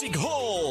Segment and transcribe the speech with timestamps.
[0.00, 0.69] Classic Hall.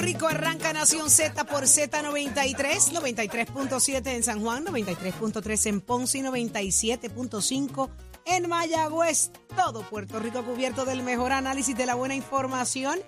[0.00, 0.28] Rico.
[0.28, 2.54] Arranca Nación Z por Z93,
[2.92, 7.90] 93.7 en San Juan, 93.3 en Ponce y 97.5
[8.26, 9.30] en Mayagüez.
[9.56, 12.98] Todo Puerto Rico cubierto del mejor análisis de la buena información.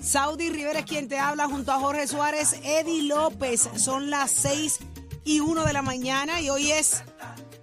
[0.00, 3.68] Saudi Rivera es quien te habla junto a Jorge Suárez, Eddie López.
[3.76, 4.80] Son las 6
[5.24, 7.02] y 1 de la mañana y hoy es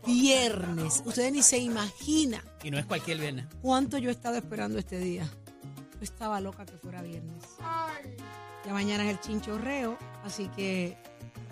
[0.06, 1.04] viernes.
[1.06, 3.46] Ustedes ni se imaginan Y no es cualquier viernes.
[3.62, 5.30] cuánto yo he estado esperando este día.
[6.00, 7.44] Yo estaba loca que fuera viernes.
[8.66, 10.98] Ya mañana es el chinchorreo, así que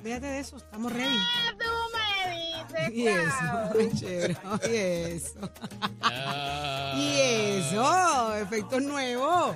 [0.04, 1.18] fíjate de eso, estamos ready.
[2.94, 3.74] Y eso,
[4.70, 5.52] y eso.
[6.98, 9.56] Y eso, efectos nuevos.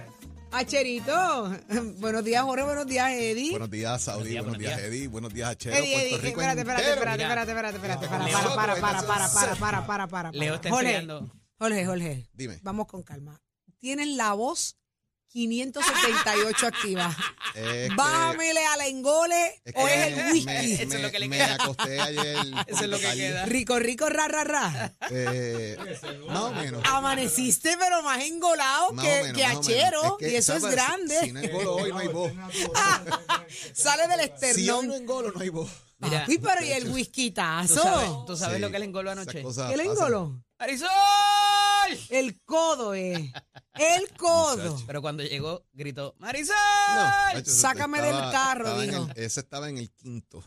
[0.52, 1.50] Acherito,
[2.00, 3.52] buenos días, Jorge, buenos días, Eddie.
[3.52, 4.38] Buenos días, Saudi.
[4.38, 4.80] Buenos días, buenos días.
[4.80, 5.08] Eddie.
[5.08, 5.76] Buenos días, Chero.
[5.78, 7.42] Eddie, Eddie, Puerto Rico espérate, espérate, espérate, Mira.
[7.42, 8.26] espérate, espérate, espérate, para,
[8.56, 10.32] para, para, para, para, para, para, para, para.
[10.34, 11.32] Leo está Jorge, enfriando.
[11.58, 12.60] Jorge, Jorge, Dime.
[12.64, 13.40] vamos con calma.
[13.82, 14.78] Tienes la voz
[15.30, 17.16] 578 activa.
[17.56, 20.46] Es que- Bájamele al engole es o es el me- whisky.
[20.46, 21.56] Me, Eso es lo que le me queda.
[21.56, 22.38] acosté ayer.
[22.68, 23.18] Eso es lo que tarde.
[23.18, 23.46] queda.
[23.46, 24.94] Rico, rico, ra, ra, ra.
[25.10, 25.78] Eh,
[26.28, 26.82] más o menos.
[26.86, 29.68] Amaneciste, pero más engolado Más que, menos, que más o menos.
[29.84, 30.04] achero.
[30.04, 30.76] Es que, y eso es ¿sabes?
[30.78, 31.20] grande.
[31.24, 32.32] Si no engolo hoy, no hay voz.
[33.74, 34.88] Sale del Si hoy esternón.
[34.88, 35.70] no engolo, no hay voz.
[36.00, 37.84] Mira, Papi, pero y el ¿Tú whiskitazo.
[37.84, 39.44] sabes, tú sabes Sí, lo que le engoló esas anoche?
[39.44, 39.98] cosas ¿Qué le pasan.
[40.08, 40.44] engoló?
[40.60, 40.90] ¡Marisol!
[42.10, 43.32] El codo, eh.
[43.76, 44.82] El codo.
[44.88, 46.56] Pero cuando llegó, gritó, ¡Marisol!
[46.56, 49.08] No, macho, eso sácame del carro, dijo.
[49.16, 50.44] ese estaba en el quinto.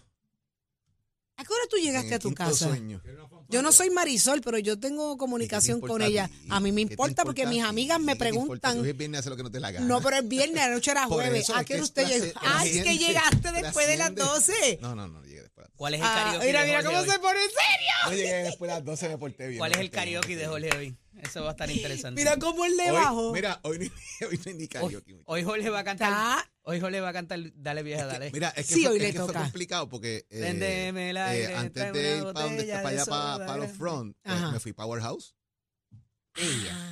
[1.37, 2.69] ¿A qué hora tú llegaste a tu casa?
[2.69, 3.03] sueño.
[3.49, 6.31] Yo no soy Marisol, pero yo tengo comunicación ¿Qué te con ella.
[6.49, 8.79] A mí me ¿Qué te importa porque mis amigas me preguntan.
[8.81, 9.85] Hoy es viernes, hace lo que no te la gana.
[9.85, 11.51] No, pero es viernes, anoche era Por jueves.
[11.51, 12.41] ¿A es qué hora usted llegó?
[12.41, 14.77] Ay, es que llegaste después de las trasciende.
[14.77, 14.79] 12.
[14.81, 15.23] No, no, no,
[15.65, 15.71] llegué después.
[15.71, 15.77] de las 12.
[15.77, 17.11] ¿Cuál es el Ah, karaoke mira, de mira Jorge cómo hoy?
[17.11, 17.95] se pone serio.
[18.07, 19.59] No llegué después de las 12, me porté bien.
[19.59, 20.97] ¿Cuál es el karaoke de Jorge hoy?
[21.23, 22.21] Eso va a estar interesante.
[22.21, 23.29] Mira cómo él le bajó.
[23.29, 23.85] Hoy, mira, hoy, no-
[24.29, 24.97] hoy no hay ni hoy, karaoke.
[25.15, 25.23] muchacho.
[25.27, 26.09] hoy Jorge va a cantar.
[26.11, 28.31] Está- Hoy Jorge va a cantar Dale vieja, dale.
[28.33, 29.41] Mira, es que, Sí, fue, hoy es le que fue toca.
[29.43, 32.95] complicado porque eh, el eh, aire, antes tráeme de ir una pa donde- botella para
[32.95, 34.51] de allá, para, para los front, eh, Ajá.
[34.53, 35.35] me fui Powerhouse.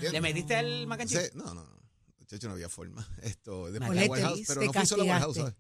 [0.03, 1.31] ¿Le metiste al mac and cheese?
[1.33, 1.83] Sí, no, no, no.
[2.19, 3.07] Muchacho, no había forma.
[3.23, 5.37] Esto, de Colette, Powerhouse, pero no fui solo a Powerhouse.
[5.37, 5.55] ¿sabes?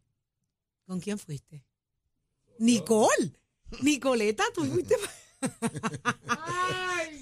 [0.87, 1.65] ¿Con quién fuiste?
[2.63, 3.33] Nicole.
[3.81, 4.95] Nicoleta, tú fuiste.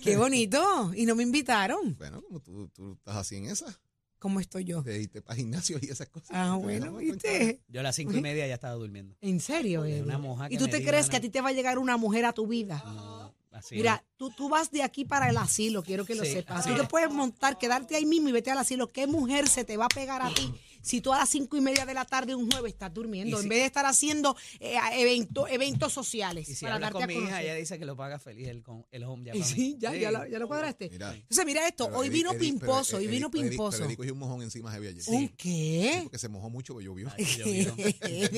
[0.03, 0.93] Qué bonito.
[0.95, 1.97] Y no me invitaron.
[1.99, 3.81] Bueno, como tú, tú estás así en esa,
[4.19, 4.83] ¿Cómo estoy yo?
[4.83, 6.31] de irte para gimnasio y esas cosas.
[6.33, 7.63] Ah, Te bueno, ¿viste?
[7.69, 9.17] Yo a las cinco y media ya estaba durmiendo.
[9.21, 11.41] ¿En serio, Una moja ¿Y que tú me te crees una- que a ti te
[11.41, 12.83] va a llegar una mujer a tu vida?
[12.85, 16.33] No, así Mira, tú, tú vas de aquí para el asilo, quiero que lo Sí,
[16.33, 16.61] sepas.
[16.61, 16.89] así Tú te es.
[16.89, 18.89] puedes montar, quedarte ahí mismo y vete al asilo.
[18.89, 21.61] ¿Qué mujer se te va a pegar a ti si tú a las cinco y
[21.61, 23.37] media de la tarde un jueves estás durmiendo?
[23.39, 27.07] En si- vez de estar haciendo eh, evento- eventos sociales Y si para hablas darte
[27.07, 29.33] con a mi hija, ella dice que lo paga feliz el, con- el home ya
[29.35, 29.55] Y para mí.
[29.55, 30.01] sí, ya, Sí.
[30.01, 30.89] ya, lo, ya lo cuadraste.
[30.91, 31.15] Mira.
[31.15, 33.79] Entonces, mira esto, Pero hoy vino pimposo, pero hoy vino pero pimposo.
[33.85, 35.05] Pero cogió un mojón encima heavy ayer.
[35.09, 36.01] ¿Un qué?
[36.05, 37.09] Porque se mojó mucho, porque llovió.
[37.17, 37.75] Ay, llovió.
[38.01, 38.29] Qué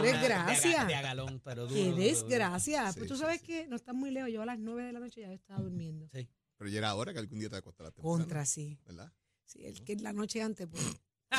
[0.02, 0.84] desgracia.
[0.84, 2.92] De pero duro, Qué desgracia.
[2.92, 3.46] Sí, pues tú sí, sabes sí.
[3.46, 4.30] que no estás muy lejos.
[4.32, 6.08] Yo a las nueve de la noche ya estaba durmiendo.
[6.12, 6.28] Sí.
[6.56, 8.18] Pero ya era hora que algún día te acostarás temprano.
[8.18, 8.78] Contra, sí.
[8.86, 9.12] ¿Verdad?
[9.44, 10.82] Sí, el que la noche antes, pues,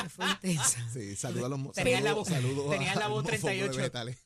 [0.08, 0.88] fue intensa.
[0.92, 2.28] Sí, saludos a los Tenía la saludos-
[2.64, 3.76] voz- tenía la voz los mofongos de 38.
[3.76, 4.18] vegetales.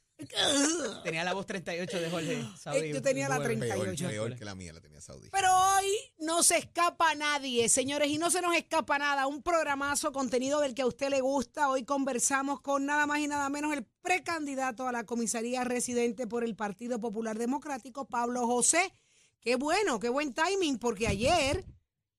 [1.03, 2.45] Tenía la voz 38 de Jorge.
[2.59, 3.57] Saudi, Eh, yo tenía la nueve.
[3.57, 4.07] 38.
[4.07, 5.31] Peor, peor que la mía, la tenía Saudi.
[5.31, 5.87] Pero hoy
[6.19, 9.27] no se escapa nadie, señores, y no se nos escapa nada.
[9.27, 11.71] Un programazo, contenido del que a usted le gusta.
[11.71, 16.45] Hoy conversamos con nada más y nada menos el precandidato a la comisaría residente por
[16.45, 18.93] el Partido Popular Democrático, Pablo José.
[19.41, 21.65] Qué bueno, qué buen timing, porque ayer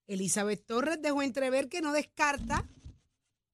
[0.08, 2.68] Elizabeth Torres dejó entrever que no descarta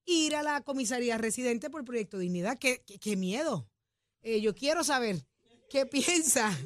[0.08, 2.58] ir a la comisaría residente por Proyecto Dignidad.
[2.58, 3.68] ¡Qué, qué- qué miedo!
[4.22, 5.24] Eh, yo quiero saber
[5.70, 5.86] qué
[6.46, 6.56] piensa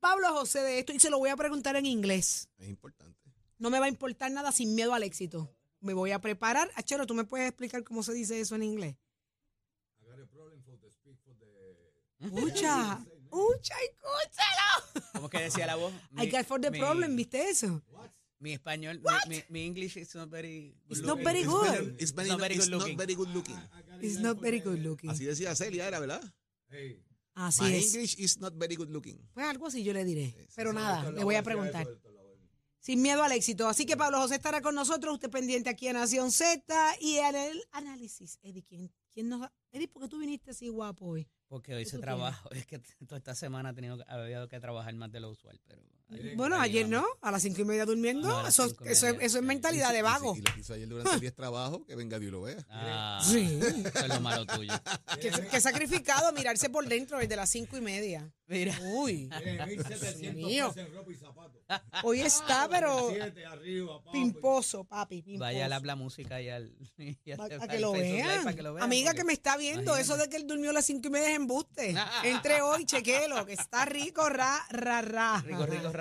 [0.00, 2.48] Pablo José de esto y se lo voy a preguntar en inglés.
[2.58, 3.18] Es importante.
[3.58, 5.54] No me va a importar nada sin miedo al éxito.
[5.80, 6.70] Me voy a preparar.
[6.74, 8.96] Achero, ¿tú me puedes explicar cómo se dice eso en inglés?
[12.20, 15.06] Escucha, escucha, escúchalo.
[15.12, 15.92] ¿Cómo que decía la voz?
[16.16, 17.82] I got for the mi- problem, ¿viste eso?
[18.40, 21.24] Mi español, mi, mi, mi English is not very good It's not looking.
[21.24, 21.96] very good.
[22.00, 22.96] It's very, Not very it's good not looking.
[22.96, 23.56] very good looking.
[24.00, 25.10] It's not very good looking.
[25.10, 26.22] Así decía Celia, era, ¿verdad?
[27.34, 27.94] Así My es.
[27.94, 29.18] English is not very good looking.
[29.32, 30.48] Pues algo así yo le diré.
[30.54, 31.86] Pero nada, le voy a preguntar.
[32.80, 33.66] Sin miedo al éxito.
[33.68, 36.62] Así que Pablo José estará con nosotros, usted pendiente aquí en Nación Z
[37.00, 38.38] y en el análisis.
[38.42, 39.48] Eddie, ¿quién, quién nos...
[39.72, 41.28] Eddie, ¿por qué tú viniste así guapo hoy?
[41.48, 42.48] Porque hoy ¿Qué se tú trabaja.
[42.52, 45.60] Es que toda esta semana he tenido, había que trabajar más de lo usual.
[45.66, 45.82] Pero
[46.36, 48.46] Bueno, ayer no, a las cinco y media durmiendo.
[48.46, 49.26] Eso, y eso, media.
[49.26, 50.32] eso es mentalidad de vago.
[50.32, 52.32] Y, si- y lo hizo ayer durante el día de trabajo, que venga Dios y
[52.32, 52.66] lo vea.
[52.70, 53.60] Ah, Sí.
[53.62, 54.72] Eso es lo malo tuyo.
[55.20, 58.30] Que, que sacrificado mirarse por dentro desde las cinco y media.
[58.46, 58.78] Mira.
[58.94, 59.28] Uy,
[60.34, 60.72] mío.
[62.02, 63.10] hoy está, pero
[64.12, 65.22] pimposo, papi.
[65.22, 65.40] Pimposo.
[65.44, 66.72] Vaya a la, la música y al.
[66.96, 68.44] y al- Para que, lo vean.
[68.44, 70.02] para que lo vean, Amiga porque- que me está viendo, Imagínate.
[70.02, 71.94] eso de que él durmió a las cinco y media es embuste.
[72.24, 75.42] Entre hoy, chequelo, que está rico, ra, ra, ra.
[75.44, 75.97] Rico, rico, ra,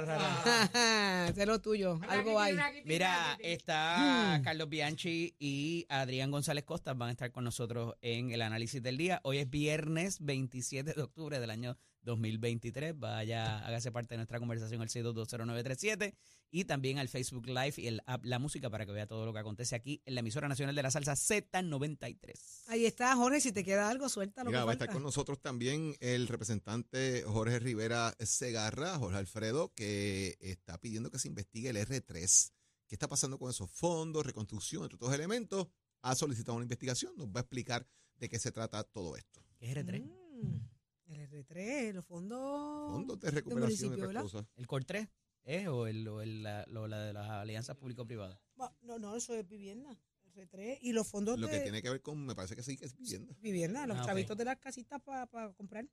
[1.36, 2.58] Sé lo tuyo, algo hay.
[2.86, 8.42] Mira, está Carlos Bianchi y Adrián González Costa van a estar con nosotros en el
[8.42, 9.20] análisis del día.
[9.24, 12.98] Hoy es viernes 27 de octubre del año 2023.
[12.98, 16.16] Vaya, hágase parte de nuestra conversación al 6220937
[16.50, 19.34] y también al Facebook Live y el app La Música para que vea todo lo
[19.34, 22.64] que acontece aquí en la emisora nacional de la salsa Z93.
[22.68, 25.04] Ahí está, Jorge, si te queda algo, suelta lo Mira, que va a estar con
[25.04, 31.70] nosotros también el representante Jorge Rivera Segarra, Jorge Alfredo, que está pidiendo que se investigue
[31.70, 32.52] el R3.
[32.88, 35.68] ¿Qué está pasando con esos fondos, reconstrucción, entre otros elementos?
[36.02, 39.44] Ha solicitado una investigación, nos va a explicar de qué se trata todo esto.
[39.60, 40.04] ¿Qué es R3?
[40.04, 40.77] Mm,
[41.08, 42.92] el R3, los fondos.
[42.92, 44.22] Fondos de recuperación otras ¿verdad?
[44.22, 44.46] cosas.
[44.56, 45.08] ¿El COR 3
[45.44, 48.40] es o, el, o el- la, lo- la de las alianzas público-privadas?
[48.60, 49.98] Va, No, no, eso es vivienda.
[50.38, 52.78] R3 y los fondos Lo de que tiene que ver con, me parece que sí,
[52.78, 53.36] que es vivienda.
[53.42, 54.08] vivienda, los Ah, ok.
[54.08, 55.88] chavitos de las casitas para comprar.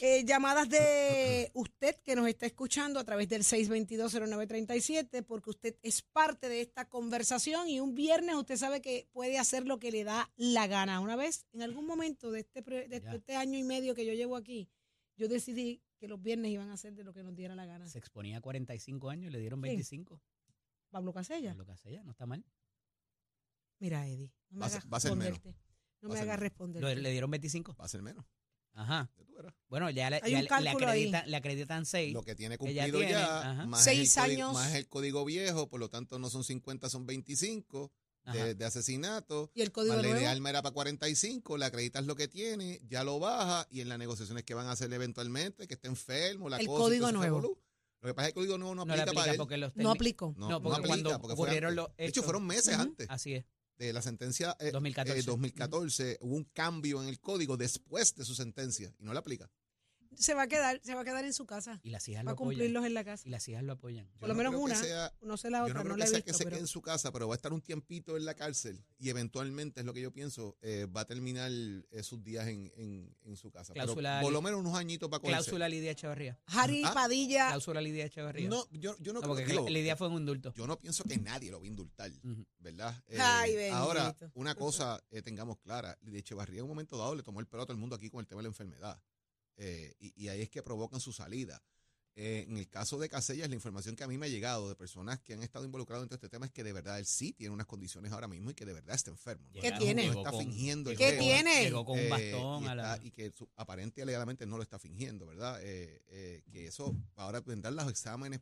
[0.00, 6.02] Eh, llamadas de usted que nos está escuchando a través del 6220937, porque usted es
[6.02, 10.04] parte de esta conversación y un viernes usted sabe que puede hacer lo que le
[10.04, 11.00] da la gana.
[11.00, 13.14] Una vez, en algún momento de este, pre- de Ya.
[13.14, 14.68] este año y medio que yo llevo aquí,
[15.16, 17.88] yo decidí que los viernes iban a ser de lo que nos diera la gana.
[17.88, 19.68] Se exponía a 45 años y le dieron Sí.
[19.68, 20.20] 25.
[20.90, 21.54] Pablo Casella.
[21.54, 22.44] Lo que hace ella, no está mal.
[23.78, 25.32] Mira, Eddie, no me Va a ser- hagas va a ser menos.
[25.34, 25.60] responderte.
[26.00, 26.50] No Va me ser hagas menos.
[26.50, 26.98] Responder.
[26.98, 27.76] le dieron 25.
[27.80, 28.24] Va a ser menos.
[28.72, 29.10] Ajá.
[29.16, 29.54] Ya tú verás.
[29.68, 31.00] Bueno, ya, le, Hay ya un le- le, cálculo ahí.
[31.02, 32.12] acreditan, le acreditan 6.
[32.12, 33.66] Lo que tiene cumplido tiene, ya, ajá.
[33.66, 34.54] más, Seis el código, años.
[34.54, 37.92] más el código viejo, por lo tanto no son 50, son 25
[38.32, 39.50] de, de asesinato.
[39.54, 40.20] ¿Y el código Más la nuevo?
[40.22, 43.88] idea alma era para 45, le acreditas lo que tiene, ya lo baja y en
[43.90, 46.78] las negociaciones que van a hacer eventualmente, que esté enfermo, la El cosa.
[46.78, 47.36] y código todo ese nuevo.
[47.40, 47.58] revolú.
[48.00, 49.38] Lo que pasa es que el código nuevo no no le aplica, para aplica él.
[49.38, 50.34] porque los No técnicos- aplicó.
[50.36, 51.76] No, No, porque aplica, cuando porque fue ocurrieron antes.
[51.84, 52.82] los De hecho, hechos- fueron meses Ujú.
[52.82, 53.44] antes Así es.
[53.78, 55.20] De la sentencia eh, 2014.
[55.20, 56.18] eh, 2014.
[56.20, 59.50] Hubo un cambio en el código después de su sentencia y no le aplica.
[60.18, 61.80] Se va a quedar, se va a quedar en su casa.
[61.82, 62.50] Y las hijas Va lo a apoyan.
[62.52, 63.22] cumplirlos en la casa.
[63.26, 64.06] Y las hijas lo apoyan.
[64.06, 64.74] Yo Por lo no menos una.
[64.76, 66.26] sea- No sé la Yo otra, no no, creo la que he sea visto.
[66.32, 68.34] que se pero- quede en su casa, pero va a estar un tiempito en la
[68.34, 72.46] cárcel y eventualmente, es lo que yo pienso, eh, va a terminar eh, sus días
[72.48, 73.72] en, en- en su casa.
[73.72, 75.42] Pero Cláusula por lo menos unos añitos para cogerse.
[75.44, 76.38] Cláusula Lidia Echeverría.
[76.46, 78.48] Harry Ah, Padilla, Cláusula Lidia Echeverría.
[78.48, 80.52] No, yo, yo no, No, creo porque digo, Lidia fue un indulto.
[80.54, 82.10] Yo no pienso que nadie lo va a indultar.
[82.58, 83.02] ¿verdad?
[83.08, 87.22] Eh, Ay, ahora, una cosa eh, tengamos clara, Lidia Echevarría en un momento dado le
[87.22, 88.98] tomó el pelo a todo el mundo aquí con el tema de la enfermedad.
[89.56, 91.62] Eh, y, y ahí es que provocan su salida.
[92.16, 94.76] Eh, en el caso de Casellas, la información que a mí me ha llegado de
[94.76, 97.32] personas que han estado involucradas en todo este tema es que de verdad él sí
[97.32, 99.48] tiene unas condiciones ahora mismo y que de verdad está enfermo.
[99.52, 99.60] ¿no?
[99.60, 100.06] ¿Qué No- tiene?
[100.06, 101.64] No está con- fingiendo ¿Qué tiene?
[101.64, 102.94] Llegó con un Eh, bastón y, a la...
[102.94, 105.58] está- y que su, aparente y alegadamente no lo está fingiendo, ¿verdad?
[105.64, 108.40] Eh, eh, que eso ahora vendrán los exámenes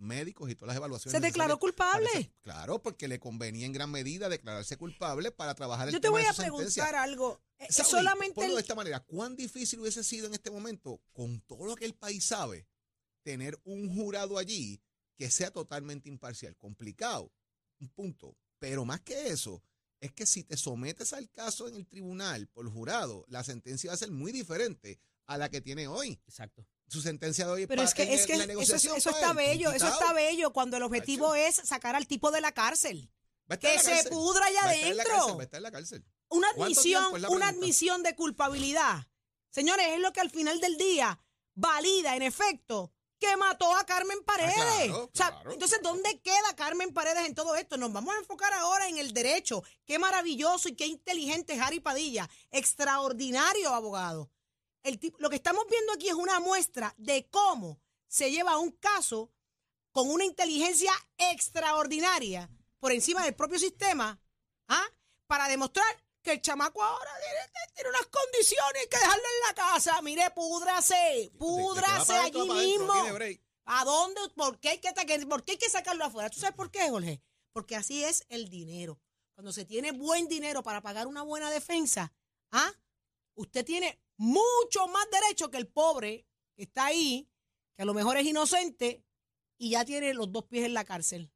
[0.00, 1.18] médicos y todas las evaluaciones.
[1.20, 2.32] se declaró culpable.
[2.42, 6.12] claro, porque le convenía en gran medida declararse culpable para trabajar el Yo te tema
[6.12, 6.84] voy de a sentencia.
[6.84, 7.40] preguntar algo.
[7.58, 11.00] Eh, Saudi, solamente ponlo el- de esta manera, ¿cuán difícil hubiese sido en este momento,
[11.12, 12.66] con todo lo que el país sabe,
[13.22, 14.80] tener un jurado allí
[15.16, 16.56] que sea totalmente imparcial?
[16.56, 17.30] Complicado,
[17.78, 18.36] un punto.
[18.58, 19.62] Pero más que eso,
[20.00, 23.94] es que si te sometes al caso en el tribunal por jurado, la sentencia va
[23.94, 26.18] a ser muy diferente a la que tiene hoy.
[26.26, 26.66] Exacto.
[26.90, 30.12] Su sentencia de hoy Pero es que, es que eso, eso está bello, eso está
[30.12, 33.08] bello cuando el objetivo es sacar al tipo de la cárcel.
[33.60, 35.04] Que la se pudra allá adentro.
[35.04, 36.04] cárcel, va a estar en la cárcel.
[36.28, 39.06] Una ¿Cuánto admisión, una admisión de culpabilidad.
[39.50, 41.16] Señores, es lo que al final del día
[41.54, 44.54] valida, en efecto, que mató a Carmen Paredes.
[44.54, 45.52] claro, O sea, claro.
[45.52, 47.76] entonces, ¿dónde queda Carmen Paredes en todo esto?
[47.76, 49.62] Nos vamos a enfocar ahora en el derecho.
[49.84, 52.28] Qué maravilloso y qué inteligente es Harry Padilla.
[52.50, 54.30] Extraordinario abogado.
[54.82, 58.72] El tipo- lo que estamos viendo aquí es una muestra de cómo se lleva un
[58.72, 59.30] caso
[59.92, 64.18] con una inteligencia extraordinaria por encima del propio sistema
[64.68, 64.86] ¿ah?
[65.26, 65.86] para demostrar
[66.22, 70.02] que el chamaco ahora tiene, tiene unas condiciones que dejarlo en la casa.
[70.02, 72.32] Mire, púdrase, púdrase allí
[72.78, 72.92] mismo.
[73.64, 74.20] ¿A dónde?
[74.34, 74.92] ¿Por qué, hay que,
[75.26, 76.28] ¿Por qué hay que sacarlo afuera?
[76.30, 77.22] ¿Tú sabes por qué, Jorge?
[77.52, 78.98] Porque así es el dinero.
[79.34, 82.12] Cuando se tiene buen dinero para pagar una buena defensa,
[82.50, 82.72] ¿ah?
[83.40, 87.28] Usted tiene mucho más derecho que el pobre que está ahí,
[87.74, 89.04] que a lo mejor es inocente
[89.58, 91.32] y ya tiene los dos pies en la cárcel.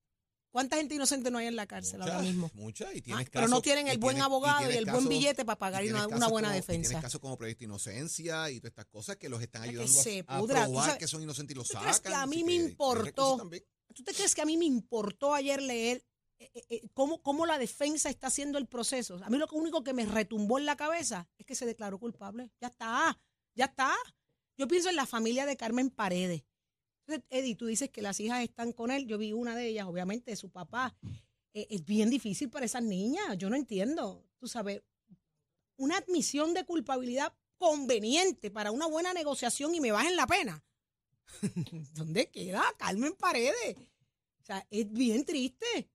[0.51, 2.49] ¿Cuánta gente inocente no hay en la cárcel ahora mismo?
[2.55, 5.45] Muchas, y Ah, tienes pero no tienen el buen tienes- abogado y, el buen billete
[5.45, 6.89] para pagar una, buena como- defensa.
[6.91, 10.41] Tienes casos como proyecto inocencia y todas estas cosas que los están ayudando a- a,
[10.41, 11.89] pudra, tú probar sabes- que son inocentes y los ¿Tú sacan.
[11.89, 13.51] crees que a mí me importó?
[13.95, 16.05] ¿Tú te crees que a mí me importó ayer leer
[16.95, 19.19] cómo, cómo la defensa está haciendo el proceso?
[19.23, 22.51] A mí lo único que me retumbó en la cabeza es que se declaró culpable.
[22.61, 23.19] Ya está,
[23.55, 23.95] ya está.
[24.57, 26.45] Yo pienso en la familia de Carmen Paredes.
[27.07, 29.07] Entonces, Eddie, tú dices que las hijas están con él.
[29.07, 30.97] Yo vi una de ellas, obviamente, de su papá.
[31.53, 33.37] Eh, es bien difícil para esas niñas.
[33.37, 34.25] Yo no entiendo.
[34.39, 34.83] Tú sabes,
[35.77, 40.65] una admisión de culpabilidad conveniente para una buena negociación y me bajen la pena.
[41.95, 43.77] ¿Dónde queda Carmen Paredes?
[44.41, 45.89] O sea, es bien triste.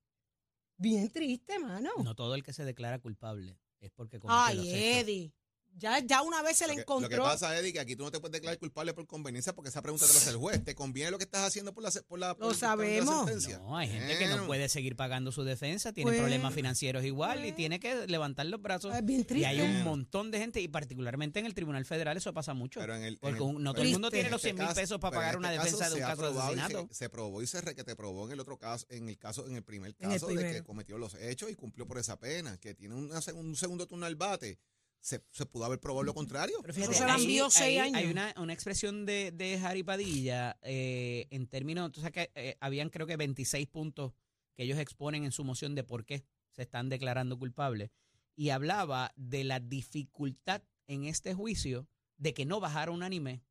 [0.80, 1.90] Bien triste, mano.
[2.04, 5.04] No todo el que se declara culpable es porque cometió los Ay, hechos.
[5.08, 5.34] Eddie.
[5.78, 7.10] Ya, ya una vez se le Lo que, encontró.
[7.18, 9.70] lo que pasa, Eddie, que aquí tú no te puedes declarar culpable por conveniencia porque
[9.70, 10.62] esa pregunta te la hace el juez.
[10.64, 13.16] ¿Te conviene lo que estás haciendo por la, por la, por- la sabemos.
[13.26, 13.60] sentencia?
[13.60, 17.40] No, hay gente que no puede seguir pagando su defensa, tiene Pues, problemas financieros igual
[17.40, 17.56] y pues.
[17.56, 18.94] tiene que levantar los brazos.
[18.94, 19.48] Es bien Y triste.
[19.48, 22.82] hay un montón de gente, y particularmente en el Tribunal Federal eso pasa mucho.
[22.82, 24.56] Pero en el, en porque el- no todo el mundo este- tiene los en 100
[24.58, 26.40] mil este pesos para pagar una este defensa caso de un caso de y se-
[26.42, 26.88] asesinato.
[26.92, 29.64] Se, probó y se requete probó en el otro caso, en el caso, en el
[29.64, 32.96] primer el caso de que cometió los hechos y cumplió por esa pena, que tiene
[32.96, 34.60] una un segundo turno al bate.
[35.02, 36.58] Se, se pudo haber probado lo contrario.
[36.62, 37.96] Pero Eso se envió seis años.
[37.96, 42.58] Hay una, una expresión de, de Harry Padilla eh, en términos, tú sabes que eh,
[42.60, 44.14] habían creo que 26 puntos
[44.56, 47.92] que ellos exponen en su moción de por qué se están declarando culpables.
[48.36, 51.88] Y hablaba de la dificultad en este juicio
[52.18, 53.42] de que no bajara unánime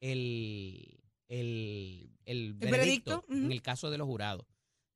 [0.00, 4.46] el, el, el veredicto, veredicto, en el caso de los jurados.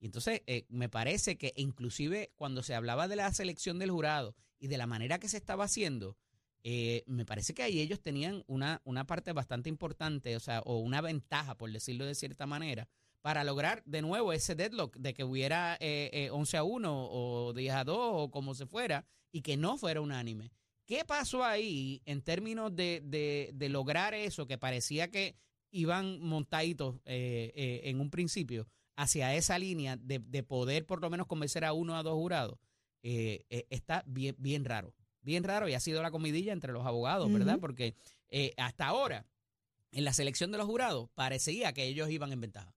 [0.00, 4.34] Y entonces eh, me parece que inclusive cuando se hablaba de la selección del jurado
[4.60, 6.16] y de la manera que se estaba haciendo,
[6.62, 10.78] eh, me parece que ahí ellos tenían una, una parte bastante importante, o sea, o
[10.78, 12.88] una ventaja, por decirlo de cierta manera,
[13.22, 17.52] para lograr de nuevo ese deadlock de que hubiera eh, eh, 11 a 1 o
[17.54, 20.52] 10 a 2 o como se fuera y que no fuera unánime.
[20.86, 25.36] ¿Qué pasó ahí en términos de, de- de lograr eso que parecía que
[25.70, 31.08] iban montaditos eh, eh, en un principio hacia esa línea de, de poder por lo
[31.10, 32.58] menos convencer a uno a dos jurados?
[33.02, 34.94] Eh, eh, está bien, bien raro.
[35.22, 37.58] Bien raro y ha sido la comidilla entre los abogados, ¿verdad?
[37.60, 37.94] Porque
[38.28, 39.26] eh, hasta ahora,
[39.92, 42.74] en la selección de los jurados, parecía que ellos iban en ventaja.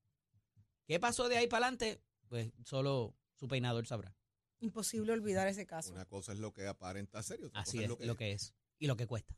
[0.85, 2.01] ¿Qué pasó de ahí para adelante?
[2.27, 4.13] Pues solo su peinador sabrá.
[4.59, 5.93] Imposible olvidar ese caso.
[5.93, 8.15] Una cosa es lo que aparenta ser y otra Así cosa es lo que lo
[8.15, 8.53] que es.
[8.77, 9.37] Y lo que cuesta.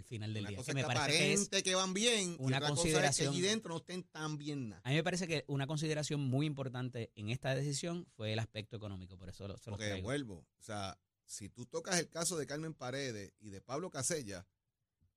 [0.00, 0.56] Al final del Una día.
[0.58, 1.18] cosa Que me que parece
[1.50, 4.02] que es que van bien y una cosa es que consideración- allí dentro no estén
[4.04, 4.80] tan bien nada.
[4.84, 8.76] A mí me parece que una consideración muy importante en esta decisión fue el aspecto
[8.76, 10.04] económico, por eso lo, se los Porque traigo.
[10.06, 14.46] vuelvo, o sea, si tú tocas el caso de Carmen Paredes y de Pablo Casella,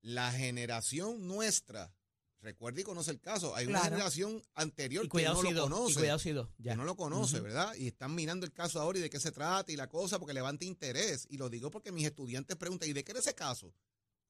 [0.02, 1.92] la generación nuestra,
[2.40, 5.92] recuerda y conoce el caso, hay una generación anterior que no si lo dos, conoce.
[5.92, 6.72] y cuidado si dos, ya.
[6.72, 7.40] que no lo conoce.
[7.40, 7.74] ¿verdad?
[7.74, 10.34] Y están mirando el caso ahora y de qué se trata y la cosa porque
[10.34, 11.26] levanta interés.
[11.30, 13.72] Y lo digo porque mis estudiantes preguntan, ¿y de qué era ese caso?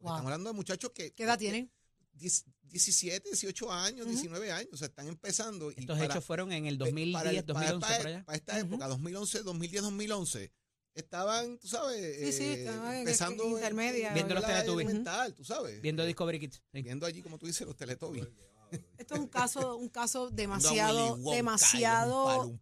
[0.05, 0.13] Wow.
[0.13, 1.13] Estamos hablando de muchachos que...
[1.15, 1.71] ¿Qué edad tienen?
[2.13, 4.11] 10 17, 18 años, Ujú.
[4.11, 5.71] 19 años, o sea, están empezando.
[5.71, 8.07] y Estos para- hechos fueron en el Pe- 2010, para el- para- 2011, para, por
[8.09, 8.25] allá.
[8.25, 8.61] para esta Ujú.
[8.67, 10.53] época, 2011, 2010, 2011,
[10.95, 14.87] estaban, tú sabes, Sí, sí, eh, estaban en- empezando en intermedia, Viendo los Teletubbies.
[14.89, 15.81] elemental, tú sabes.
[15.81, 16.63] Viendo Discovery Kids.
[16.73, 16.83] sí.
[16.83, 18.27] Viendo allí, como tú dices, los Teletubbies.
[18.99, 22.59] Esto es un caso, un caso demasiado, demasiado.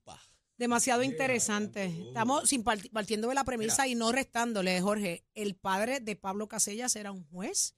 [0.62, 1.87] Demasiado interesante.
[2.09, 5.25] Estamos sin parti- partiendo de la premisa y no restándole, Jorge.
[5.35, 7.75] El padre de Pablo Casellas era un juez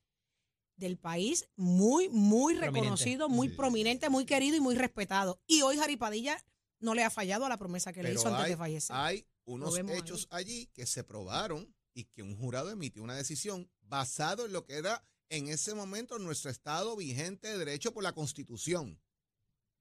[0.76, 3.54] del país muy, muy reconocido, muy Sí.
[3.56, 5.40] prominente, muy querido y muy respetado.
[5.46, 6.36] Y hoy Jari Padilla
[6.78, 8.96] no le ha fallado a la promesa que le Pero hizo antes hay, de fallecer.
[8.96, 13.70] hay unos vemos hechos allí que se probaron y que un jurado emitió una decisión
[13.80, 18.12] basado en lo que era en ese momento nuestro estado vigente de derecho por la
[18.12, 19.00] Constitución,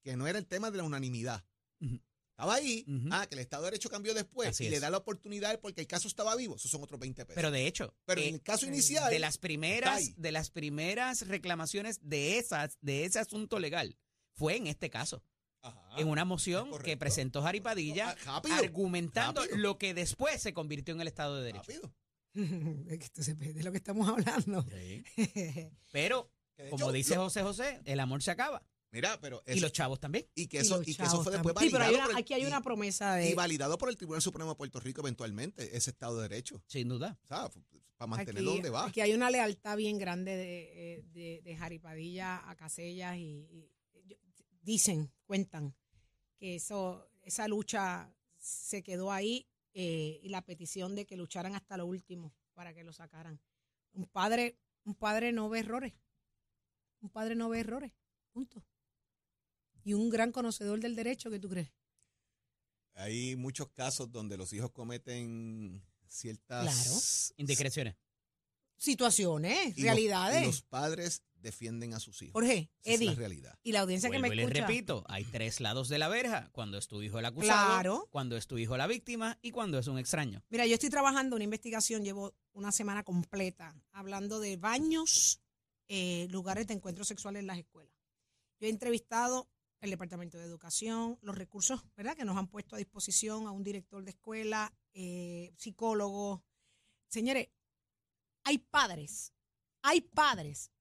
[0.04, 1.44] que no era el tema de la unanimidad.
[1.82, 2.00] Ujú.
[2.34, 4.98] Estaba ahí, ah, que el Estado de Derecho cambió después Así y le da la
[4.98, 7.36] oportunidad porque el caso estaba vivo, esos son otros 20 pesos.
[7.36, 11.28] Pero de hecho, Pero eh, en el caso inicial, de las primeras, de las primeras
[11.28, 13.96] reclamaciones de esas, de ese asunto legal,
[14.34, 15.24] fue en este caso,
[15.62, 16.86] Ajá, en una moción correcto.
[16.86, 19.58] que presentó Jari Padilla, Ah, rápido, argumentando rápido.
[19.60, 21.72] lo que después se convirtió en el Estado de Derecho.
[21.72, 21.96] rápido.
[22.90, 24.66] Es que esto se ve de lo que estamos hablando.
[25.92, 26.32] Pero,
[26.72, 28.64] como hecho, dice lo- José José, el amor se acaba.
[28.94, 30.26] Mira, pero Y los chavos también.
[30.36, 31.70] y que Y eso, y que eso fue después también.
[31.70, 33.36] Sí, pero hay validado una- por el- aquí hay y- una promesa y de.
[33.36, 36.64] validado por el Tribunal Supremo de Puerto Rico eventualmente, ese Estado de Derecho.
[36.68, 37.20] Sin duda.
[37.24, 37.50] O sea,
[37.98, 38.86] para mantenerlo Aquí, donde va.
[38.88, 43.48] aquí hay una lealtad bien grande de, eh, de, de Jari Padilla a Casellas y,
[43.52, 43.70] y-
[44.62, 45.76] dicen, cuentan,
[46.38, 51.76] que eso, esa lucha se quedó ahí eh, y la petición de que lucharan hasta
[51.78, 53.42] lo último para que lo sacaran.
[53.94, 55.94] Un padre, un padre no ve errores.
[57.02, 57.92] Un padre no ve errores.
[58.32, 58.64] Punto.
[59.84, 61.72] Y un gran conocedor del derecho, ¿qué tú crees?
[62.96, 67.34] Hay muchos casos donde los hijos cometen ciertas Claro.
[67.38, 67.96] Indiscreciones.
[68.78, 70.44] Situaciones, y los- realidades.
[70.44, 72.34] y los padres defienden a sus hijos.
[72.34, 73.60] Jorge, Esa es la Eddie, realidad.
[73.64, 74.68] y la audiencia que me y les escucha.
[74.68, 76.50] repito, hay tres lados de la verja.
[76.54, 78.08] Cuando es tu hijo el acusado, Claro.
[78.12, 80.44] cuando es tu hijo la víctima y cuando es un extraño.
[80.50, 85.42] Mira, yo estoy trabajando una investigación, llevo una semana completa hablando de baños,
[85.88, 87.94] eh, lugares de encuentro sexual en las escuelas.
[88.60, 89.50] Yo he entrevistado
[89.84, 92.16] el Departamento de Educación, los recursos ¿verdad?
[92.16, 96.42] que nos han puesto a disposición a un director de escuela, eh, psicólogos.
[97.10, 97.50] Señores,
[98.46, 99.34] hay padres,
[99.82, 100.72] hay padres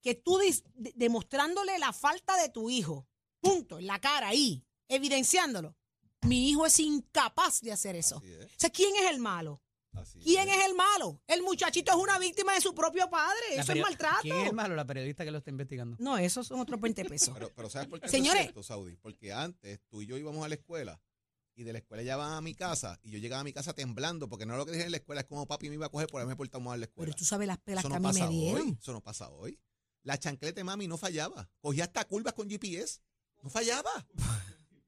[0.00, 3.08] que tú de- demostrándole la falta de tu hijo,
[3.40, 5.76] punto, en la cara ahí, evidenciándolo.
[6.22, 8.22] Mi hijo es incapaz de hacer eso.
[8.24, 9.60] Es, O sea, ¿quién es el malo?
[9.96, 11.20] Así ¿Quién es el malo?
[11.26, 13.56] El muchachito es una víctima de su propio padre.
[13.56, 14.22] La Eso es maltrato.
[14.22, 14.74] ¿Quién es el malo?
[14.74, 15.96] La periodista que lo está investigando.
[15.98, 17.34] No, esos son otros 20 pesos.
[17.34, 18.32] Pero, pero ¿sabes por qué Señores.
[18.32, 18.96] eso es cierto, Saudi?
[18.96, 21.00] Porque antes tú y yo íbamos a la escuela
[21.54, 23.72] y de la escuela ya van a mi casa y yo llegaba a mi casa
[23.72, 25.88] temblando porque no lo que dije en la escuela es como papi me iba a
[25.88, 27.06] coger por haberme portado mal en la escuela.
[27.06, 28.60] Pero tú sabes las pelas eso que no a mí pasa me dieron.
[28.62, 28.78] hoy.
[28.80, 29.58] Eso no pasa hoy.
[30.02, 31.48] La chancleta de mami no fallaba.
[31.60, 33.00] Cogía hasta curvas con GPS.
[33.42, 33.90] No fallaba.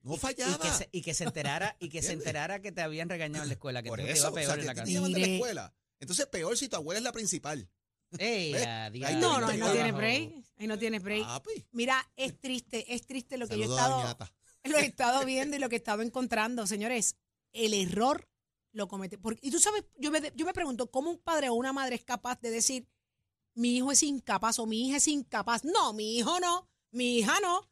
[0.08, 0.58] No Y fallaba.
[0.58, 3.48] que, se, y que se enterara y que se enterara que te habían regañado en
[3.48, 5.34] la escuela, que Por te, te eso, iba o peor sea, en la te de
[5.34, 5.74] escuela.
[6.00, 7.68] Entonces, peor si tu abuela es la principal.
[8.10, 10.32] No, no, ahí no tiene break.
[10.56, 11.26] Ahí no tiene break.
[11.72, 14.16] Mira, es triste, es triste lo que yo he estado,
[14.64, 16.66] lo he estado viendo y lo que he estado encontrando.
[16.66, 17.16] Señores,
[17.52, 18.28] el error
[18.72, 19.18] lo comete.
[19.18, 21.96] Porque, y tú sabes, yo me, yo me pregunto, ¿cómo un padre o una madre
[21.96, 22.88] es capaz de decir,
[23.54, 25.64] mi hijo es incapaz o mi hija es incapaz?
[25.64, 27.68] No, mi hijo no, mi hija no.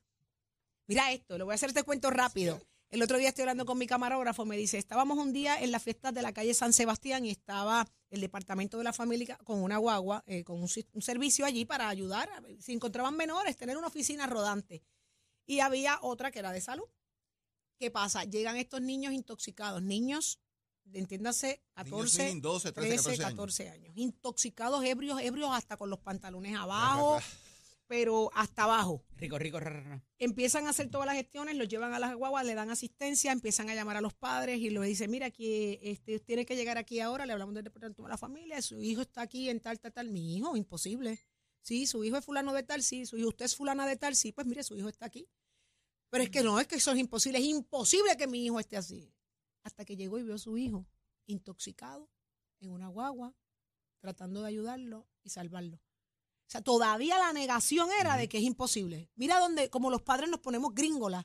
[0.87, 2.61] Mira esto, le voy a hacer este cuento rápido.
[2.91, 5.83] El otro día estoy hablando con mi camarógrafo, me dice, estábamos un día en las
[5.83, 9.79] fiestas de la calle San Sebastián y estaba el departamento de la familia con una
[9.79, 14.27] guagua, eh, con un, servicio allí para ayudar, a si encontraban menores, tener una oficina
[14.29, 14.85] rodante.
[15.47, 16.87] Y había otra que era de salud.
[17.79, 18.25] ¿Qué pasa?
[18.25, 20.39] Llegan estos niños intoxicados, niños,
[20.93, 23.31] entiéndase, Niños 14, sin 12, 13, 13, 14 años.
[23.33, 23.97] 14 años.
[23.97, 27.21] Intoxicados, ebrios, ebrios hasta con los pantalones abajo,
[27.87, 29.05] pero hasta abajo.
[29.17, 30.05] Rico, rico, ra, ra, ra.
[30.19, 33.71] Empiezan a hacer todas las gestiones, los llevan a las guaguas, le dan asistencia, empiezan
[33.71, 37.01] a llamar a los padres y les dicen, mira, aquí este, tiene que llegar aquí
[37.01, 39.93] ahora, le hablamos del departamento de la familia, su hijo está aquí en tal, tal,
[39.93, 40.09] tal.
[40.11, 41.21] Mi hijo, imposible.
[41.63, 44.15] Sí, su hijo es fulano de tal, sí, su hijo, usted es fulana de tal,
[44.15, 45.29] sí, pues mire, su hijo está aquí.
[46.11, 48.77] Pero es que no, es que eso es imposible, es imposible que mi hijo esté
[48.77, 49.13] así.
[49.65, 50.87] Hasta que llegó y vio a su hijo
[51.27, 52.09] intoxicado
[52.61, 53.35] en una guagua,
[53.99, 55.81] tratando de ayudarlo y salvarlo.
[56.47, 59.11] O sea, todavía la negación era de que es imposible.
[59.17, 61.25] Mira donde, como los padres nos ponemos gringolas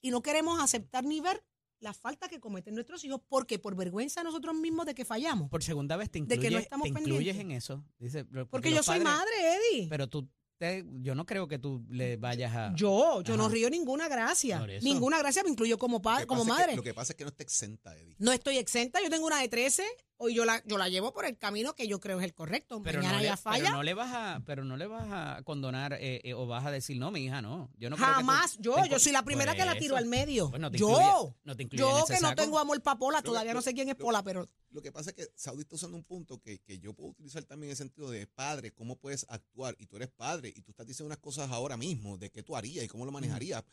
[0.00, 1.44] y no queremos aceptar ni ver
[1.80, 5.48] la falta que cometen nuestros hijos porque por vergüenza nosotros mismos de que fallamos.
[5.50, 7.44] Por segunda vez te De que no incluyes, estamos te incluyes pendientes.
[7.44, 7.84] en eso.
[7.98, 9.88] Dice, Porque, yo soy padres- madre, Eddie.
[9.88, 10.28] Pero tú,
[10.58, 12.72] te- yo no creo que tú le vayas a...
[12.76, 14.64] yo, yo no río ninguna gracia.
[14.82, 16.76] Ninguna gracia me incluyo como, Lo pa- que como que- madre.
[16.76, 18.14] lo que pasa es que no está exenta, Eddie.
[18.18, 19.82] No estoy exenta, yo tengo una de 13,
[20.20, 22.80] hoy yo la, yo la llevo por el camino que yo creo es el correcto.
[22.82, 23.64] pero Mañana no, le, ya falla.
[23.64, 26.64] pero no le vas a pero no le vas a condonar eh, eh, o vas
[26.66, 29.12] a decir no mi hija no yo no creo que tú Jamás, yo, yo soy
[29.12, 29.96] la primera que la tiro eso.
[29.96, 30.50] al medio.
[30.50, 32.80] Pues no te yo, incluye- no te incluye en yo ese que no tengo amor
[32.82, 35.16] para Pola, Lo todavía no sé quién es lo- Pola, pero Lo que pasa es
[35.16, 38.10] que Saudi está usando un punto que, que yo puedo utilizar también en el sentido
[38.10, 39.74] de padre, cómo puedes actuar.
[39.78, 42.54] Y tú eres padre y tú estás diciendo unas cosas ahora mismo de qué tú
[42.56, 43.64] harías y cómo lo manejarías.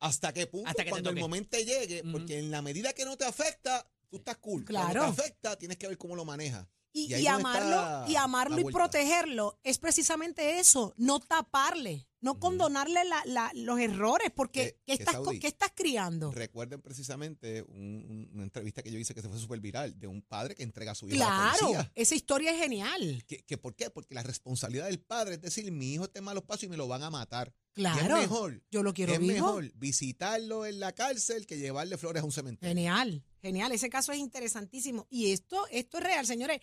[0.00, 0.68] ¿Hasta qué punto?
[0.68, 4.18] Hasta que cuando el momento llegue, porque en la medida que no te afecta, tú
[4.18, 4.64] estás cool.
[4.64, 5.00] Claro.
[5.00, 6.66] Cuando te afecta, tienes que ver cómo lo manejas.
[6.94, 13.50] Y, amarlo, y amarlo y protegerlo es precisamente eso, no taparle, no condonarle la- la-
[13.54, 16.30] los errores, porque Que- ¿qué, estás, Saudi, qué estás criando?
[16.32, 20.06] Recuerden precisamente un- un- una entrevista que yo hice que se fue súper viral de
[20.06, 21.92] un padre que entrega a su hijo a la Claro, policía.
[21.94, 23.24] esa historia es genial.
[23.26, 23.88] ¿Que, que ¿Por qué?
[23.88, 26.76] Porque la responsabilidad del padre es decir, mi hijo está en malos pasos y me
[26.76, 27.54] lo van a matar.
[27.72, 29.32] Claro, es mejor, yo lo quiero es vivo.
[29.32, 32.68] mejor visitarlo en la cárcel que llevarle flores a un cementerio.
[32.68, 33.72] Genial, genial.
[33.72, 35.06] Ese caso es interesantísimo.
[35.10, 36.60] Y esto, esto es real, señores.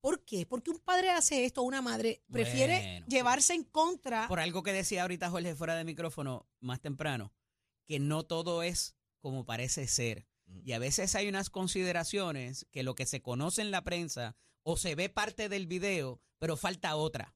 [0.00, 0.46] ¿Por qué?
[0.46, 4.28] Porque un padre hace esto, una madre prefiere Bueno, llevarse en contra.
[4.28, 7.34] Por algo que decía ahorita Jorge fuera de micrófono más temprano,
[7.86, 10.26] que no todo es como parece ser.
[10.46, 10.60] Mm.
[10.64, 14.78] Y a veces hay unas consideraciones que lo que se conoce en la prensa o
[14.78, 17.34] se ve parte del video, pero falta otra.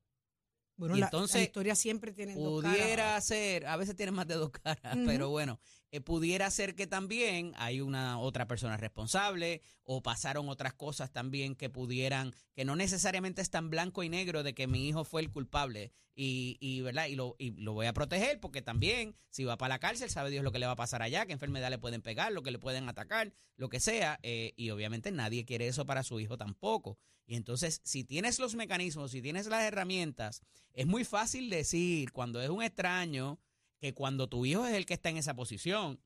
[0.77, 2.79] bueno, y entonces, la historia siempre tiene dos caras.
[2.79, 5.61] Pudiera ser, a veces tiene más de dos caras, pero bueno,
[5.95, 11.55] eh, pudiera ser que también hay una otra persona responsable o pasaron otras cosas también
[11.55, 15.21] que pudieran, que no necesariamente es tan blanco y negro de que mi hijo fue
[15.21, 19.45] el culpable y, y verdad y lo, y lo voy a proteger porque también si
[19.45, 21.71] va para la cárcel sabe Dios lo que le va a pasar allá, qué enfermedad
[21.71, 25.45] le pueden pegar, lo que le pueden atacar, lo que sea eh, y obviamente nadie
[25.45, 26.99] quiere eso para su hijo tampoco.
[27.25, 32.43] Y entonces, si tienes los mecanismos, si tienes las herramientas, es muy fácil decir cuando
[32.43, 33.39] es un extraño
[33.79, 36.01] que cuando tu hijo es el que está en esa posición,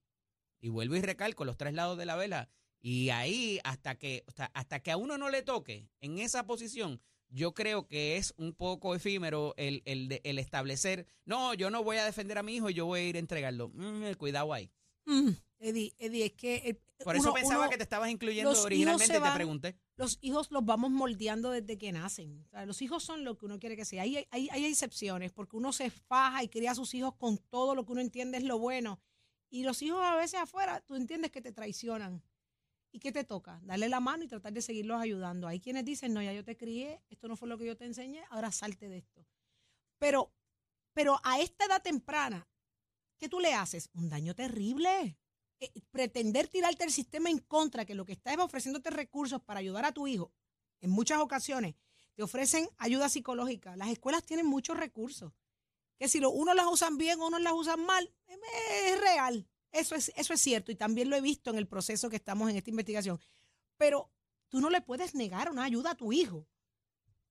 [0.60, 2.48] y vuelvo y recalco los tres lados de la vela,
[2.80, 7.00] y ahí hasta que, hasta, hasta que a uno no le toque en esa posición,
[7.30, 11.98] yo creo que es un poco efímero el, el, el establecer, no, yo no voy
[11.98, 13.70] a defender a mi hijo, yo voy a ir a entregarlo.
[13.74, 14.70] Mm, cuidado ahí.
[15.08, 18.50] Mm, Eddie, Eddie, es que eh, Por eso uno- pensaba uno- que te estabas incluyendo
[18.62, 19.78] originalmente y te van- pregunté.
[19.96, 22.44] los hijos los vamos moldeando desde que nacen.
[22.46, 24.02] O sea, los hijos son lo que uno quiere que sea.
[24.02, 27.74] Hay, hay, hay excepciones, porque uno se faja y cría a sus hijos con todo
[27.74, 29.00] lo que uno entiende es lo bueno.
[29.50, 32.22] Y los hijos a veces afuera, tú entiendes que te traicionan.
[32.92, 33.60] ¿Y qué te toca?
[33.64, 35.46] Darle la mano y tratar de seguirlos ayudando.
[35.48, 37.84] Hay quienes dicen, no, ya yo te crié, esto no fue lo que yo te
[37.86, 39.26] enseñé, ahora salte de esto.
[39.98, 40.32] Pero,
[40.92, 42.46] pero a esta edad temprana,
[43.18, 43.90] ¿qué tú le haces?
[43.94, 45.16] Un daño terrible.
[45.60, 49.60] Eh, pretender tirarte el sistema en contra, que lo que está es ofreciéndote recursos para
[49.60, 50.32] ayudar a tu hijo,
[50.80, 51.74] en muchas ocasiones
[52.14, 53.76] te ofrecen ayuda psicológica.
[53.76, 55.32] Las escuelas tienen muchos recursos.
[55.98, 58.38] Que si lo, unos las usan bien unos las usan mal, eh,
[58.92, 59.48] es real.
[59.72, 62.48] Eso es, eso es cierto y también lo he visto en el proceso que estamos
[62.50, 63.20] en esta investigación.
[63.76, 64.10] Pero
[64.48, 66.46] tú no le puedes negar una ayuda a tu hijo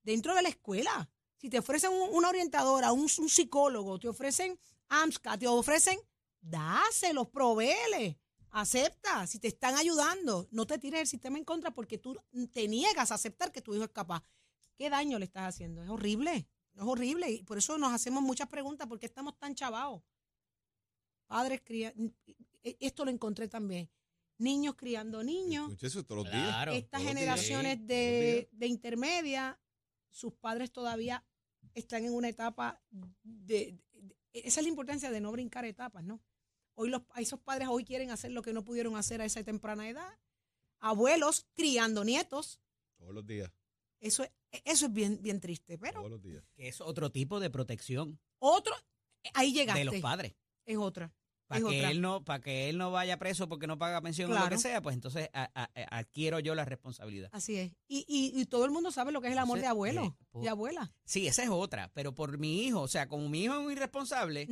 [0.04, 1.10] dentro de la escuela.
[1.38, 5.98] Si te ofrecen un- una orientadora, un psicólogo, te ofrecen AMSCA, te ofrecen,
[6.42, 8.20] dáselos, proveele,
[8.52, 12.16] acepta, si te están ayudando, no te tires el sistema en contra porque tú
[12.54, 14.24] te niegas a aceptar que tu hijo es capaz.
[14.76, 15.84] ¿Qué daño le estás haciendo?
[15.84, 19.56] Es horrible, es horrible y por eso nos hacemos muchas preguntas, ¿por qué estamos tan
[19.56, 20.02] chavados?
[21.28, 22.14] Padres criando,
[22.64, 23.90] esto lo encontré también,
[24.38, 26.48] niños criando niños, eso todos los días.
[26.48, 26.72] Claro.
[26.72, 27.36] estas todos los días.
[27.42, 29.60] generaciones de, de intermedia,
[30.10, 31.26] sus padres todavía
[31.74, 36.22] están en una etapa de, de- esa es la importancia de no brincar etapas, ¿no?
[36.76, 39.90] Hoy los, esos padres hoy quieren hacer lo que no pudieron hacer a esa temprana
[39.90, 40.20] edad.
[40.80, 42.60] Abuelos criando nietos.
[42.98, 43.52] Todos los días.
[44.00, 44.32] Eso es,
[44.64, 45.78] eso es bien, bien triste.
[45.78, 46.44] Pero Todos los días.
[46.54, 48.76] Que es otro tipo de protección otro,
[49.34, 49.80] ahí llegaste.
[49.80, 50.36] de los padres.
[50.66, 51.12] Es otra.
[51.48, 51.92] Para que otra.
[51.92, 54.58] él no, para que él no vaya preso porque no paga pensión o lo que
[54.58, 57.30] sea, pues entonces a- a- a- adquiero yo la responsabilidad.
[57.32, 57.72] Así es.
[57.88, 60.18] Y, y, y todo el mundo sabe lo que es el amor Entonces, de abuelo
[60.34, 60.92] eh, y abuela.
[61.06, 63.72] Sí, esa es otra, pero por mi hijo, o sea, como mi hijo es un
[63.72, 64.48] irresponsable,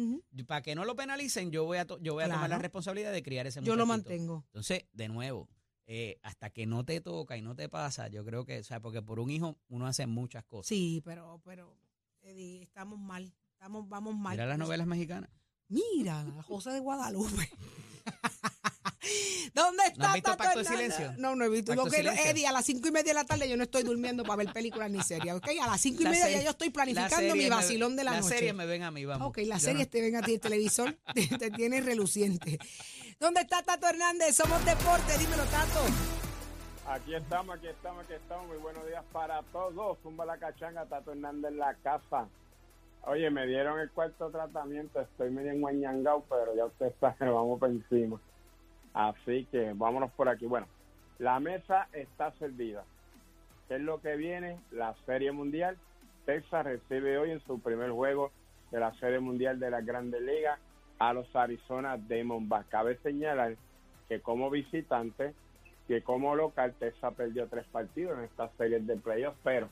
[0.48, 3.22] para que no lo penalicen, yo voy a yo voy a tomar la responsabilidad de
[3.24, 4.44] criar ese Yo lo mantengo.
[4.48, 5.50] Entonces, de nuevo,
[5.88, 8.80] eh, hasta que no te toca y no te pasa, yo creo que, o sea,
[8.80, 10.68] porque por un hijo uno hace muchas cosas.
[10.70, 11.78] Sí, pero, pero,
[12.22, 13.34] Eddie, estamos mal.
[13.52, 14.34] Estamos, vamos mal.
[14.34, 15.30] Mira las novelas mexicanas.
[15.70, 17.50] Mira, la José de Guadalupe.
[19.54, 20.66] ¿Dónde está ¿No has visto Tato Pacto de?
[20.66, 21.14] Silencio?
[21.18, 21.76] No, no he visto.
[21.76, 22.00] Lo que-.
[22.02, 24.52] Eddie, a las cinco y media de la tarde yo no estoy durmiendo para ver
[24.52, 25.48] películas ni series, ¿ok?
[25.62, 28.04] A las cinco y La media ya yo estoy La planificando mi me- vacilón de
[28.04, 28.36] la Las noche.
[28.36, 29.28] series me ven a mí, vamos.
[29.30, 32.58] Ok, las Yo series no- te ven a ti, el televisor te, te tiene reluciente.
[33.20, 34.36] ¿Dónde está Tato Hernández?
[34.36, 35.82] Somos deporte, dímelo, Tato.
[36.88, 38.48] Aquí estamos, aquí estamos, aquí estamos.
[38.48, 39.98] Muy buenos días para todos.
[40.04, 42.28] Zumba la cachanga, Tato Hernández en la casa.
[43.08, 45.00] Oye, me dieron el cuarto tratamiento.
[45.00, 48.20] Estoy medio enguañangado, pero ya usted sabe, vamos por encima.
[48.94, 50.48] Así que vámonos por aquí.
[50.48, 50.68] Bueno,
[51.20, 52.84] la mesa está servida.
[53.68, 54.60] ¿Qué es lo que viene?
[54.72, 55.78] La Serie Mundial.
[56.26, 58.32] Texas recibe hoy en su primer juego
[58.72, 60.60] de la Serie Mundial de las Grandes Ligas
[60.98, 62.70] a los Arizona Diamondbacks.
[62.70, 63.56] Cabe señalar
[64.08, 65.34] que como visitante
[65.88, 69.70] que como local Texas perdió tres partidos en estas series de playoffs, pero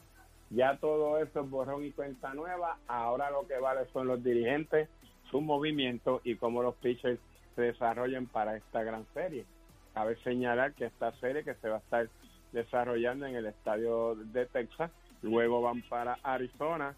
[0.54, 2.78] ya todo eso es borrón y cuenta nueva.
[2.88, 4.88] Ahora lo que vale son los dirigentes,
[5.30, 7.20] su movimiento y cómo los pitchers
[7.56, 9.46] se desarrollen para esta gran serie.
[9.94, 12.10] Cabe señalar que esta serie que se va a estar
[12.52, 14.92] desarrollando en el estadio de Texas.
[15.22, 16.96] Luego van para Arizona.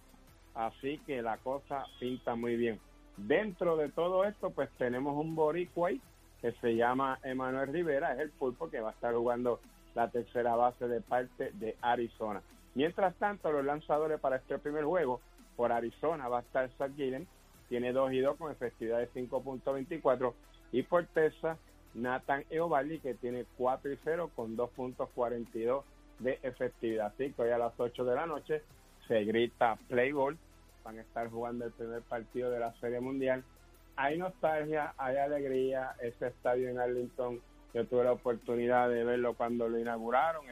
[0.54, 2.80] Así que la cosa pinta muy bien.
[3.18, 5.92] Dentro de todo esto, pues tenemos un boricua
[6.42, 9.60] que se llama Emanuel Rivera, es el pulpo que va a estar jugando
[9.96, 12.42] la tercera base de parte de Arizona.
[12.76, 15.22] Mientras tanto, los lanzadores para este primer juego,
[15.56, 17.26] por Arizona va a estar Zach Gillen,
[17.70, 20.34] tiene 2 y 2 con efectividad de 5.24,
[20.74, 21.58] y por Texas,
[21.94, 25.84] Nathan Eovaldi, que tiene 4 y 0 con 2.42
[26.20, 27.08] de efectividad.
[27.08, 28.62] Así que hoy a las 8 de la noche
[29.08, 30.38] se grita play ball,
[30.84, 33.44] van a estar jugando el primer partido de la Serie Mundial.
[33.96, 37.40] Hay nostalgia, hay alegría, ese estadio en Arlington,
[37.74, 40.46] yo tuve la oportunidad de verlo cuando lo inauguraron,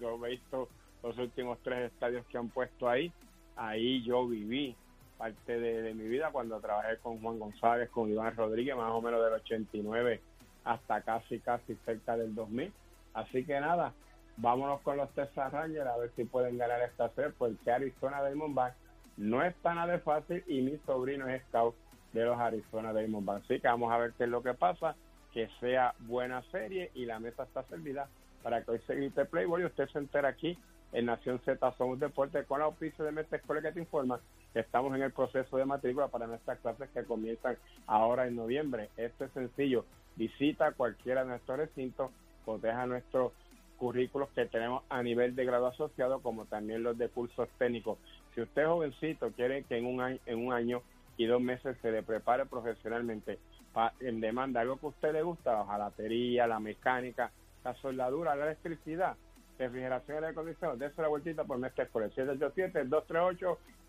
[0.00, 0.68] yo he visto
[1.02, 3.12] los últimos tres estadios que han puesto ahí,
[3.56, 4.76] ahí yo viví
[5.16, 9.00] parte de, de mi vida cuando trabajé con Juan González, con Iván Rodríguez, más o
[9.00, 10.20] menos del 89
[10.64, 12.72] hasta casi, casi cerca del 2000.
[13.14, 13.92] Así que nada,
[14.36, 18.76] vámonos con los Texas Rangers a ver si pueden ganar esta serie, porque Arizona Diamondbacks
[19.16, 21.74] no está nada de fácil y mi sobrino es scout
[22.12, 23.44] de los Arizona Diamondbacks.
[23.44, 24.94] Así que vamos a ver qué es lo que pasa,
[25.32, 28.08] que sea buena serie y la mesa está servida
[28.42, 30.56] para que hoy se grite Playboy y usted se entera aquí
[30.92, 34.20] en Nación Z Somos Deporte con auspicio de Mestre Escuela que te informa
[34.54, 38.88] estamos en el proceso de matrícula para nuestras clases que comienzan ahora en noviembre.
[38.96, 39.84] Esto es sencillo.
[40.16, 42.10] Visita cualquiera de nuestros recintos,
[42.44, 43.32] coteja nuestros
[43.76, 47.98] currículos que tenemos a nivel de grado asociado, como también los de cursos técnicos.
[48.34, 50.82] Si usted es jovencito, quiere que en un año, en un año
[51.16, 53.38] y dos meses se le prepare profesionalmente
[53.72, 57.30] pa- en demanda algo que a usted le gusta, la hojalatería, la mecánica,
[57.62, 59.16] la soldadura, la electricidad,
[59.58, 62.08] refrigeración y aire acondicionado, dése la vueltita por Mestre Escuela,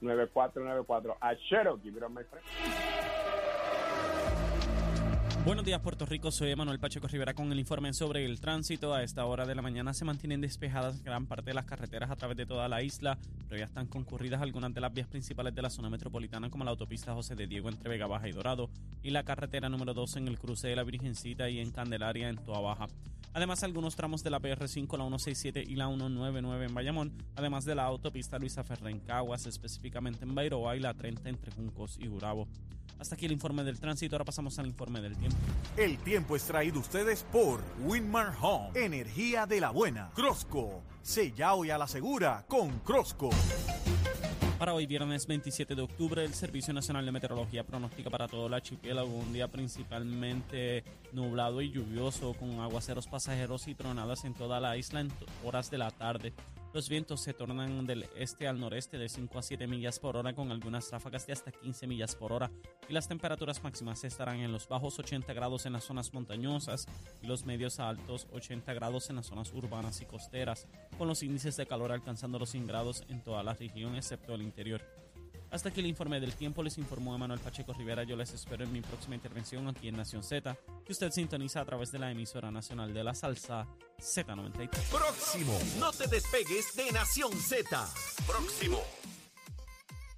[0.01, 1.15] 787-238-9494.
[1.21, 2.98] A Cherokee, pero my friend.
[5.45, 6.31] Buenos días, Puerto Rico.
[6.31, 8.93] Soy Manuel Pacheco Rivera con el informe sobre el tránsito.
[8.93, 12.17] A esta hora de la mañana se mantienen despejadas gran parte de las carreteras a
[12.17, 15.61] través de toda la isla, pero ya están concurridas algunas de las vías principales de
[15.61, 18.69] la zona metropolitana, como la autopista José de Diego entre Vega Baja y Dorado,
[19.01, 22.37] y la carretera número 2 en el cruce de la Virgencita y en Candelaria en
[22.37, 22.87] Toa Baja.
[23.33, 27.75] Además, algunos tramos de la PR5, la 167 y la 199 en Bayamón, además de
[27.75, 32.07] la autopista Luisa Ferrer en Caguas, específicamente en Bairoa y la 30 entre Juncos y
[32.07, 32.47] Gurabo.
[32.99, 35.37] Hasta aquí el informe del tránsito, ahora pasamos al informe del tiempo.
[35.77, 40.11] El tiempo es traído ustedes por Winmar Home, energía de la buena.
[40.13, 43.29] Crosco, sella hoy a la segura con Crosco.
[44.59, 48.53] Para hoy, viernes 27 de octubre, el Servicio Nacional de Meteorología pronostica para todo el
[48.53, 54.75] archipiélago un día principalmente nublado y lluvioso, con aguaceros pasajeros y tronadas en toda la
[54.75, 55.13] isla en
[55.45, 56.33] horas de la tarde.
[56.71, 60.33] Los vientos se tornan del este al noreste de 5 a 7 millas por hora,
[60.33, 62.51] con algunas ráfagas de hasta 15 millas por hora,
[62.87, 66.85] y las temperaturas máximas estarán en los bajos 80 grados en las zonas montañosas
[67.23, 71.23] y los medios a altos 80 grados en las zonas urbanas y costeras, con los
[71.23, 74.83] índices de calor alcanzando los 100 grados en toda la región excepto el interior.
[75.51, 78.03] Hasta aquí el informe del tiempo, les informó Emanuel Pacheco Rivera.
[78.03, 81.65] Yo les espero en mi próxima intervención aquí en Nación Z, que usted sintoniza a
[81.65, 83.67] través de la emisora nacional de la salsa
[83.99, 84.69] Z93.
[84.91, 87.89] Próximo, no te despegues de Nación Z.
[88.27, 88.79] Próximo.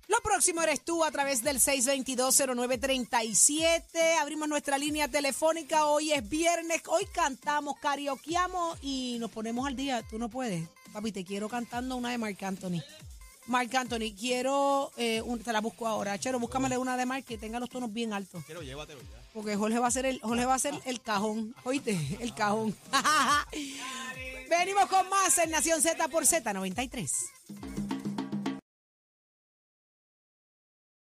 [0.09, 4.17] Lo próximo eres tú a través del 6220937.
[4.19, 5.85] Abrimos nuestra línea telefónica.
[5.85, 6.81] Hoy es viernes.
[6.87, 10.03] Hoy cantamos, karaokeamos y nos ponemos al día.
[10.09, 10.67] Tú no puedes.
[10.91, 12.81] Papi, te quiero cantando una de Marc Anthony.
[13.51, 14.91] Marc Anthony, quiero.
[14.97, 16.17] eh, un- te la busco ahora.
[16.17, 18.43] Chero, búscamele una de Marc que tenga los tonos bien altos.
[18.45, 19.21] Quiero, llévatelo ya.
[19.33, 21.53] Porque Jorge va a ser el, Jorge va a ser el cajón.
[21.63, 22.75] Oíste, el cajón.
[24.49, 27.09] Venimos con más en Nación Z por Z93.